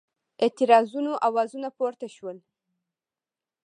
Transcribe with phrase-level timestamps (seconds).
[0.43, 2.37] اعتراضونو آوازونه پورته شول.